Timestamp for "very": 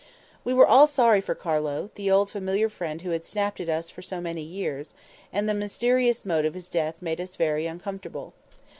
7.35-7.67